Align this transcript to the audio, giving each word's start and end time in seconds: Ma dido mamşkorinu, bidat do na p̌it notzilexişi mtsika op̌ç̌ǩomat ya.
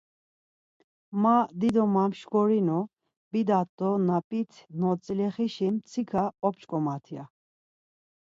Ma 1.21 1.33
dido 1.59 1.83
mamşkorinu, 1.95 2.79
bidat 3.31 3.69
do 3.77 3.89
na 4.07 4.17
p̌it 4.27 4.51
notzilexişi 4.79 5.67
mtsika 5.75 6.23
op̌ç̌ǩomat 6.47 7.05
ya. 7.15 7.25